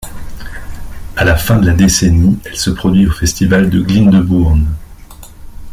[1.15, 4.65] À la fin de la décennie, elle se produit au Festival de Glyndebourne.